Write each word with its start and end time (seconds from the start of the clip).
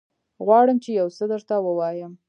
غواړم 0.45 0.77
چې 0.83 0.89
يوڅه 0.99 1.23
درته 1.31 1.55
ووايم. 1.61 2.11